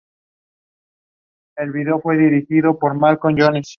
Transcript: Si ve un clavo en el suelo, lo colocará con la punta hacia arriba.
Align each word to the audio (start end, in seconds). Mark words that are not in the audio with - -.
Si 1.55 1.69
ve 1.69 1.81
un 1.81 1.83
clavo 2.01 2.11
en 2.13 2.33
el 2.33 2.47
suelo, 2.47 2.67
lo 2.69 2.79
colocará 2.79 3.17
con 3.17 3.35
la 3.35 3.43
punta 3.43 3.49
hacia 3.49 3.59
arriba. 3.59 3.63